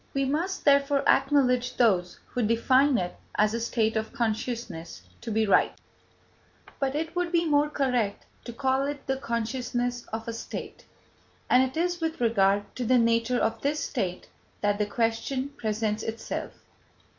We 0.15 0.25
must, 0.25 0.65
therefore, 0.65 1.07
acknowledge 1.07 1.77
those 1.77 2.17
who 2.29 2.41
define 2.41 2.97
it 2.97 3.15
as 3.35 3.53
a 3.53 3.59
state 3.59 3.95
of 3.95 4.11
consciousness 4.11 5.03
to 5.21 5.29
be 5.29 5.45
right, 5.45 5.73
but 6.79 6.95
it 6.95 7.15
would 7.15 7.31
be 7.31 7.45
more 7.45 7.69
correct 7.69 8.25
to 8.45 8.51
call 8.53 8.87
it 8.87 9.05
the 9.05 9.17
consciousness 9.17 10.07
of 10.11 10.27
a 10.27 10.33
state, 10.33 10.85
and 11.51 11.61
it 11.61 11.77
is 11.77 12.01
with 12.01 12.19
regard 12.19 12.75
to 12.77 12.83
the 12.83 12.97
nature 12.97 13.37
of 13.37 13.61
this 13.61 13.79
state 13.79 14.27
that 14.61 14.79
the 14.79 14.87
question 14.87 15.49
presents 15.49 16.01
itself. 16.01 16.53